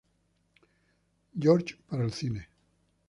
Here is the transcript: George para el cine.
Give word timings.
George 1.39 1.77
para 1.87 2.03
el 2.03 2.11
cine. 2.11 2.49